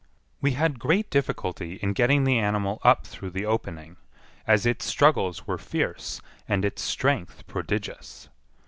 [0.41, 3.97] We had great difficulty in getting the animal up through the opening,
[4.47, 8.27] as its struggles were fierce and its strength prodigious.